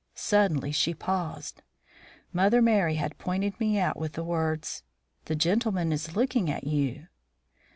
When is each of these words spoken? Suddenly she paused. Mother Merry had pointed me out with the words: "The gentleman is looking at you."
Suddenly 0.15 0.71
she 0.71 0.95
paused. 0.95 1.61
Mother 2.33 2.59
Merry 2.59 2.95
had 2.95 3.19
pointed 3.19 3.59
me 3.59 3.77
out 3.77 3.97
with 3.97 4.13
the 4.13 4.23
words: 4.23 4.81
"The 5.25 5.35
gentleman 5.35 5.91
is 5.93 6.15
looking 6.15 6.49
at 6.49 6.63
you." 6.63 7.05